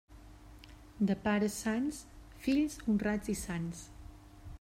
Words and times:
De 1.09 1.17
pares 1.27 1.57
sans, 1.65 1.99
fills 2.47 2.79
honrats 2.87 3.33
i 3.35 3.37
sants. 3.43 3.85